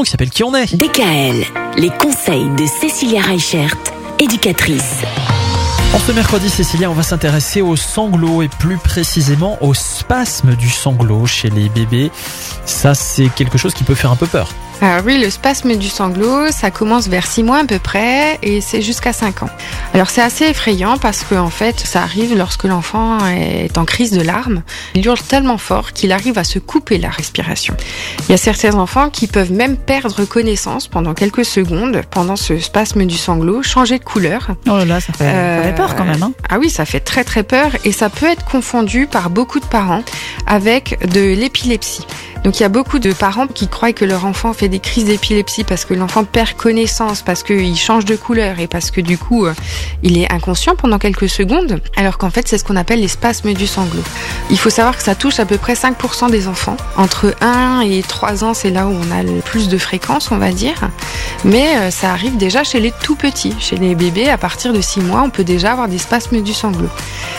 qui 0.00 0.10
s'appelle? 0.10 0.30
Qui 0.30 0.42
en 0.42 0.54
est? 0.54 0.74
DKL, 0.74 1.44
les 1.76 1.90
conseils 1.90 2.48
de 2.56 2.64
Cécilia 2.64 3.20
Reichert, 3.20 3.76
éducatrice. 4.18 5.02
En 5.94 5.98
ce 5.98 6.12
mercredi, 6.12 6.48
Cécilia, 6.48 6.90
on 6.90 6.94
va 6.94 7.02
s'intéresser 7.02 7.60
aux 7.60 7.76
sanglots 7.76 8.40
et 8.40 8.48
plus 8.48 8.78
précisément 8.78 9.58
au 9.60 9.74
spasme 9.74 10.56
du 10.56 10.70
sanglot 10.70 11.26
chez 11.26 11.50
les 11.50 11.68
bébés. 11.68 12.10
Ça, 12.64 12.94
c'est 12.94 13.28
quelque 13.28 13.58
chose 13.58 13.74
qui 13.74 13.84
peut 13.84 13.94
faire 13.94 14.10
un 14.10 14.16
peu 14.16 14.26
peur. 14.26 14.48
Alors 14.80 15.04
oui, 15.04 15.18
le 15.18 15.30
spasme 15.30 15.76
du 15.76 15.88
sanglot, 15.88 16.50
ça 16.50 16.70
commence 16.70 17.06
vers 17.06 17.26
6 17.26 17.44
mois 17.44 17.58
à 17.58 17.64
peu 17.64 17.78
près 17.78 18.38
et 18.42 18.60
c'est 18.60 18.82
jusqu'à 18.82 19.12
5 19.12 19.44
ans. 19.44 19.50
Alors 19.94 20.10
c'est 20.10 20.22
assez 20.22 20.46
effrayant 20.46 20.98
parce 20.98 21.22
que 21.22 21.34
en 21.36 21.50
fait, 21.50 21.78
ça 21.78 22.02
arrive 22.02 22.36
lorsque 22.36 22.64
l'enfant 22.64 23.18
est 23.26 23.78
en 23.78 23.84
crise 23.84 24.10
de 24.10 24.22
larmes. 24.22 24.62
Il 24.94 25.06
hurle 25.06 25.20
tellement 25.20 25.58
fort 25.58 25.92
qu'il 25.92 26.10
arrive 26.10 26.36
à 26.38 26.44
se 26.44 26.58
couper 26.58 26.98
la 26.98 27.10
respiration. 27.10 27.76
Il 28.28 28.32
y 28.32 28.34
a 28.34 28.38
certains 28.38 28.74
enfants 28.74 29.08
qui 29.08 29.28
peuvent 29.28 29.52
même 29.52 29.76
perdre 29.76 30.24
connaissance 30.24 30.88
pendant 30.88 31.14
quelques 31.14 31.44
secondes 31.44 32.00
pendant 32.10 32.36
ce 32.36 32.58
spasme 32.58 33.04
du 33.06 33.16
sanglot, 33.16 33.62
changer 33.62 33.98
de 33.98 34.04
couleur. 34.04 34.48
Oh 34.66 34.78
là 34.78 34.84
là, 34.84 35.00
ça 35.00 35.12
fait, 35.12 35.24
ça 35.24 35.62
fait 35.62 35.74
peur 35.74 35.94
quand 35.94 36.04
même. 36.04 36.22
Hein. 36.22 36.32
Ah 36.48 36.58
oui, 36.58 36.70
ça 36.70 36.84
fait 36.84 37.00
très 37.00 37.24
très 37.24 37.44
peur 37.44 37.70
et 37.84 37.92
ça 37.92 38.08
peut 38.08 38.26
être 38.26 38.44
confondu 38.44 39.06
par 39.06 39.30
beaucoup 39.30 39.60
de 39.60 39.66
parents 39.66 40.02
avec 40.46 40.98
de 41.08 41.20
l'épilepsie. 41.20 42.06
Donc 42.44 42.58
il 42.58 42.62
y 42.62 42.66
a 42.66 42.68
beaucoup 42.68 42.98
de 42.98 43.12
parents 43.12 43.46
qui 43.46 43.68
croient 43.68 43.92
que 43.92 44.04
leur 44.04 44.24
enfant 44.24 44.52
fait 44.52 44.68
des 44.68 44.80
crises 44.80 45.04
d'épilepsie 45.04 45.64
parce 45.64 45.84
que 45.84 45.94
l'enfant 45.94 46.24
perd 46.24 46.54
connaissance, 46.54 47.22
parce 47.22 47.42
qu'il 47.42 47.76
change 47.76 48.04
de 48.04 48.16
couleur 48.16 48.58
et 48.58 48.66
parce 48.66 48.90
que 48.90 49.00
du 49.00 49.16
coup 49.16 49.46
euh, 49.46 49.54
il 50.02 50.18
est 50.18 50.32
inconscient 50.32 50.74
pendant 50.74 50.98
quelques 50.98 51.28
secondes, 51.28 51.80
alors 51.96 52.18
qu'en 52.18 52.30
fait 52.30 52.48
c'est 52.48 52.58
ce 52.58 52.64
qu'on 52.64 52.76
appelle 52.76 53.00
les 53.00 53.08
spasmes 53.08 53.52
du 53.52 53.66
sanglot. 53.66 54.02
Il 54.52 54.58
faut 54.58 54.68
savoir 54.68 54.98
que 54.98 55.02
ça 55.02 55.14
touche 55.14 55.40
à 55.40 55.46
peu 55.46 55.56
près 55.56 55.72
5% 55.72 56.30
des 56.30 56.46
enfants. 56.46 56.76
Entre 56.98 57.34
1 57.40 57.80
et 57.80 58.02
3 58.02 58.44
ans, 58.44 58.52
c'est 58.52 58.68
là 58.68 58.86
où 58.86 58.90
on 58.90 59.10
a 59.10 59.22
le 59.22 59.40
plus 59.40 59.68
de 59.68 59.78
fréquence, 59.78 60.30
on 60.30 60.36
va 60.36 60.52
dire. 60.52 60.90
Mais 61.46 61.76
euh, 61.76 61.90
ça 61.90 62.10
arrive 62.10 62.36
déjà 62.36 62.62
chez 62.62 62.78
les 62.78 62.92
tout 63.02 63.16
petits. 63.16 63.54
Chez 63.58 63.76
les 63.76 63.94
bébés, 63.94 64.28
à 64.28 64.36
partir 64.36 64.74
de 64.74 64.80
6 64.82 65.00
mois, 65.00 65.22
on 65.22 65.30
peut 65.30 65.42
déjà 65.42 65.72
avoir 65.72 65.88
des 65.88 65.96
spasmes 65.96 66.42
du 66.42 66.52
sanglot. 66.52 66.90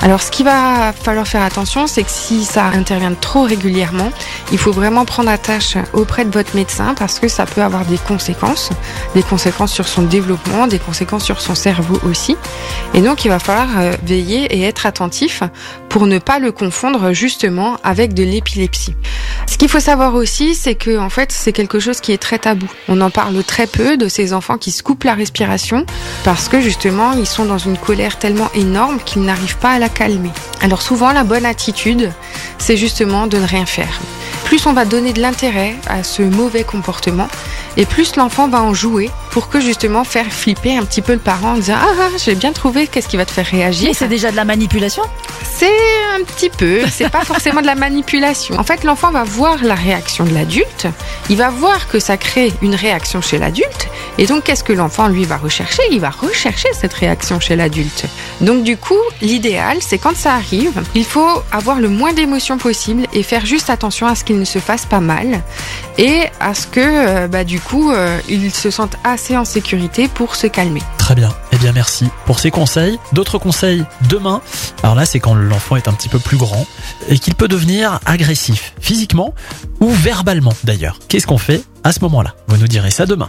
Alors 0.00 0.22
ce 0.22 0.30
qu'il 0.30 0.44
va 0.46 0.92
falloir 0.92 1.26
faire 1.26 1.42
attention, 1.42 1.86
c'est 1.86 2.02
que 2.02 2.10
si 2.10 2.44
ça 2.44 2.64
intervient 2.66 3.12
trop 3.14 3.42
régulièrement, 3.42 4.10
il 4.50 4.58
faut 4.58 4.72
vraiment 4.72 5.04
prendre 5.04 5.28
attache 5.30 5.76
auprès 5.92 6.24
de 6.24 6.30
votre 6.30 6.56
médecin 6.56 6.94
parce 6.98 7.18
que 7.18 7.28
ça 7.28 7.46
peut 7.46 7.62
avoir 7.62 7.84
des 7.84 7.98
conséquences, 7.98 8.70
des 9.14 9.22
conséquences 9.22 9.72
sur 9.72 9.88
son 9.88 10.02
développement, 10.02 10.66
des 10.66 10.78
conséquences 10.78 11.24
sur 11.24 11.40
son 11.40 11.54
cerveau 11.54 11.98
aussi. 12.08 12.36
Et 12.92 13.00
donc 13.00 13.24
il 13.24 13.28
va 13.28 13.38
falloir 13.38 13.78
euh, 13.78 13.92
veiller 14.02 14.44
et 14.54 14.62
être 14.62 14.86
attentif 14.86 15.42
pour 15.88 16.06
ne 16.06 16.18
pas 16.18 16.38
le 16.38 16.50
justement 17.12 17.76
avec 17.82 18.14
de 18.14 18.22
l'épilepsie. 18.22 18.94
Ce 19.46 19.58
qu'il 19.58 19.68
faut 19.68 19.80
savoir 19.80 20.14
aussi, 20.14 20.54
c'est 20.54 20.74
que 20.74 20.98
en 20.98 21.10
fait, 21.10 21.32
c'est 21.32 21.52
quelque 21.52 21.80
chose 21.80 22.00
qui 22.00 22.12
est 22.12 22.18
très 22.18 22.38
tabou. 22.38 22.66
On 22.88 23.00
en 23.00 23.10
parle 23.10 23.42
très 23.44 23.66
peu 23.66 23.96
de 23.96 24.08
ces 24.08 24.32
enfants 24.32 24.58
qui 24.58 24.70
se 24.70 24.82
coupent 24.82 25.04
la 25.04 25.14
respiration 25.14 25.84
parce 26.24 26.48
que 26.48 26.60
justement, 26.60 27.12
ils 27.12 27.26
sont 27.26 27.44
dans 27.44 27.58
une 27.58 27.76
colère 27.76 28.18
tellement 28.18 28.50
énorme 28.54 28.98
qu'ils 29.04 29.22
n'arrivent 29.22 29.58
pas 29.58 29.72
à 29.72 29.78
la 29.78 29.88
calmer. 29.88 30.30
Alors 30.60 30.82
souvent, 30.82 31.12
la 31.12 31.24
bonne 31.24 31.46
attitude, 31.46 32.12
c'est 32.58 32.76
justement 32.76 33.26
de 33.26 33.38
ne 33.38 33.46
rien 33.46 33.66
faire. 33.66 34.00
Plus 34.44 34.66
on 34.66 34.72
va 34.72 34.84
donner 34.84 35.12
de 35.12 35.20
l'intérêt 35.20 35.74
à 35.88 36.02
ce 36.02 36.22
mauvais 36.22 36.64
comportement, 36.64 37.28
et 37.76 37.86
plus 37.86 38.16
l'enfant 38.16 38.48
va 38.48 38.62
en 38.62 38.72
jouer 38.72 39.10
pour 39.30 39.48
que 39.48 39.60
justement 39.60 40.04
faire 40.04 40.26
flipper 40.26 40.76
un 40.76 40.84
petit 40.84 41.02
peu 41.02 41.12
le 41.12 41.18
parent 41.18 41.52
en 41.52 41.56
disant 41.56 41.76
ah, 41.76 41.88
ah 41.98 42.08
j'ai 42.22 42.34
bien 42.34 42.52
trouvé 42.52 42.86
qu'est-ce 42.86 43.08
qui 43.08 43.16
va 43.16 43.24
te 43.24 43.32
faire 43.32 43.46
réagir? 43.46 43.88
Mais 43.88 43.94
c'est 43.94 44.08
déjà 44.08 44.30
de 44.30 44.36
la 44.36 44.44
manipulation? 44.44 45.02
C'est 45.56 45.66
un 46.14 46.22
petit 46.24 46.50
peu, 46.50 46.80
c'est 46.90 47.08
pas 47.08 47.24
forcément 47.24 47.60
de 47.62 47.66
la 47.66 47.74
manipulation. 47.74 48.58
En 48.58 48.64
fait, 48.64 48.84
l'enfant 48.84 49.10
va 49.10 49.24
voir 49.24 49.62
la 49.62 49.74
réaction 49.74 50.24
de 50.24 50.34
l'adulte, 50.34 50.86
il 51.30 51.36
va 51.36 51.50
voir 51.50 51.88
que 51.88 51.98
ça 51.98 52.16
crée 52.16 52.52
une 52.62 52.74
réaction 52.74 53.20
chez 53.20 53.38
l'adulte, 53.38 53.88
et 54.18 54.26
donc 54.26 54.44
qu'est-ce 54.44 54.64
que 54.64 54.72
l'enfant 54.72 55.08
lui 55.08 55.24
va 55.24 55.36
rechercher? 55.36 55.82
Il 55.90 56.00
va 56.00 56.10
rechercher 56.10 56.68
cette 56.72 56.94
réaction 56.94 57.40
chez 57.40 57.56
l'adulte. 57.56 58.06
Donc 58.40 58.64
du 58.64 58.76
coup, 58.76 58.94
l'idéal, 59.22 59.78
c'est 59.80 59.98
quand 59.98 60.16
ça 60.16 60.34
arrive, 60.34 60.82
il 60.94 61.04
faut 61.04 61.42
avoir 61.52 61.80
le 61.80 61.88
moins 61.88 62.12
d'émotions 62.12 62.58
possible 62.58 63.06
et 63.12 63.22
faire 63.22 63.46
juste 63.46 63.70
attention 63.70 64.06
à 64.06 64.14
ce 64.14 64.24
qu'il 64.24 64.38
ne 64.38 64.44
se 64.44 64.58
fasse 64.58 64.86
pas 64.86 65.00
mal 65.00 65.42
et 65.98 66.24
à 66.40 66.54
ce 66.54 66.66
que 66.66 66.80
euh, 66.80 67.28
bah, 67.28 67.44
du 67.44 67.60
coup 67.60 67.90
euh, 67.90 68.18
il 68.28 68.52
se 68.52 68.70
sente 68.70 68.96
assez 69.04 69.36
en 69.36 69.44
sécurité 69.44 70.08
pour 70.08 70.36
se 70.36 70.46
calmer. 70.46 70.82
Très 70.98 71.14
bien. 71.14 71.34
Eh 71.52 71.56
bien, 71.56 71.72
merci 71.72 72.08
pour 72.24 72.38
ces 72.40 72.50
conseils. 72.50 72.98
D'autres 73.12 73.38
conseils 73.38 73.84
demain? 74.08 74.40
Alors 74.82 74.94
là, 74.94 75.04
c'est 75.04 75.20
quand 75.20 75.34
l'enfant 75.34 75.76
est 75.76 75.88
un 75.88 75.92
petit 75.92 76.08
peu 76.08 76.18
plus 76.18 76.36
grand 76.36 76.66
et 77.08 77.18
qu'il 77.18 77.34
peut 77.34 77.48
devenir 77.48 78.00
agressif, 78.06 78.72
physiquement 78.80 79.34
ou 79.80 79.90
verbalement 79.90 80.52
d'ailleurs. 80.64 80.98
Qu'est-ce 81.08 81.26
qu'on 81.26 81.38
fait 81.38 81.62
à 81.82 81.92
ce 81.92 82.00
moment-là? 82.00 82.34
Vous 82.48 82.56
nous 82.56 82.68
direz 82.68 82.90
ça 82.90 83.06
demain. 83.06 83.28